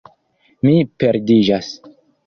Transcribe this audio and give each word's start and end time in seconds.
Mi 0.69 0.73
perdiĝas. 1.05 1.73